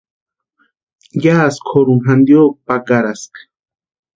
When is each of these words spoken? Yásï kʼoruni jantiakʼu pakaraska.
Yásï 1.23 1.59
kʼoruni 1.67 2.01
jantiakʼu 2.05 2.57
pakaraska. 2.67 3.39